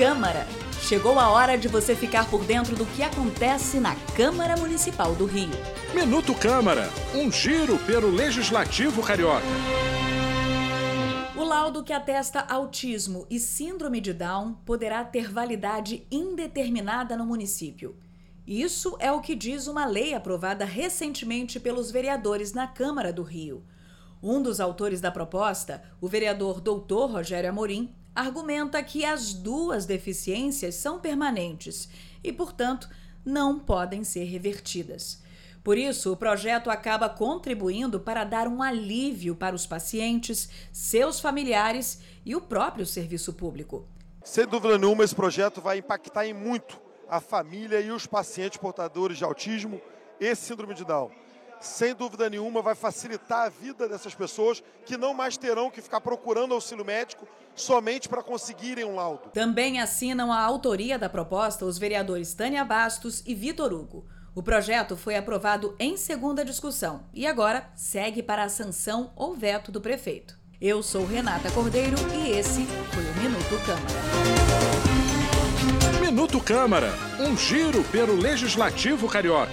[0.00, 0.46] Câmara.
[0.80, 5.26] Chegou a hora de você ficar por dentro do que acontece na Câmara Municipal do
[5.26, 5.50] Rio.
[5.94, 9.44] Minuto Câmara, um giro pelo Legislativo Carioca.
[11.36, 17.94] O laudo que atesta autismo e síndrome de Down poderá ter validade indeterminada no município.
[18.46, 23.62] Isso é o que diz uma lei aprovada recentemente pelos vereadores na Câmara do Rio.
[24.22, 30.74] Um dos autores da proposta, o vereador doutor Rogério Amorim, argumenta que as duas deficiências
[30.74, 31.88] são permanentes
[32.22, 32.88] e, portanto,
[33.24, 35.22] não podem ser revertidas.
[35.62, 42.00] Por isso, o projeto acaba contribuindo para dar um alívio para os pacientes, seus familiares
[42.24, 43.86] e o próprio serviço público.
[44.24, 49.18] Sem dúvida nenhuma, esse projeto vai impactar em muito a família e os pacientes portadores
[49.18, 49.80] de autismo
[50.18, 51.10] e síndrome de Down
[51.60, 56.00] sem dúvida nenhuma, vai facilitar a vida dessas pessoas que não mais terão que ficar
[56.00, 59.30] procurando auxílio médico somente para conseguirem um laudo.
[59.32, 64.06] Também assinam a autoria da proposta os vereadores Tânia Bastos e Vitor Hugo.
[64.34, 69.70] O projeto foi aprovado em segunda discussão e agora segue para a sanção ou veto
[69.72, 70.38] do prefeito.
[70.60, 74.00] Eu sou Renata Cordeiro e esse foi o Minuto Câmara.
[76.00, 79.52] Minuto Câmara, um giro pelo Legislativo Carioca.